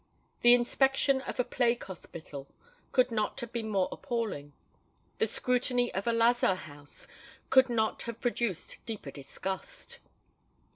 [0.41, 2.47] The inspection of a plague hospital
[2.91, 4.53] could not have been more appalling:
[5.19, 7.07] the scrutiny of a lazar house
[7.51, 9.99] could not have produced deeper disgust.